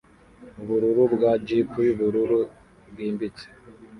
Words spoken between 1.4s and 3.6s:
Jeep yubururu bwimbitse